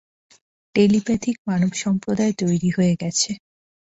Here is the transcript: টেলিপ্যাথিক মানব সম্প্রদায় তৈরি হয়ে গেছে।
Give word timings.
টেলিপ্যাথিক 0.75 1.35
মানব 1.47 1.71
সম্প্রদায় 1.83 2.33
তৈরি 2.41 2.69
হয়ে 2.69 2.93
গেছে। 3.01 3.31